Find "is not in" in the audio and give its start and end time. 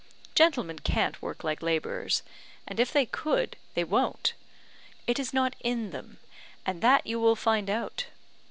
5.19-5.91